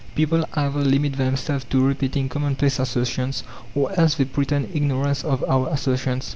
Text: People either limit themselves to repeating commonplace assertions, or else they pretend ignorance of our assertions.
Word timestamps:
People 0.15 0.43
either 0.55 0.79
limit 0.79 1.17
themselves 1.17 1.63
to 1.65 1.79
repeating 1.85 2.27
commonplace 2.27 2.79
assertions, 2.79 3.43
or 3.75 3.91
else 3.99 4.15
they 4.15 4.25
pretend 4.25 4.71
ignorance 4.73 5.23
of 5.23 5.43
our 5.47 5.69
assertions. 5.69 6.27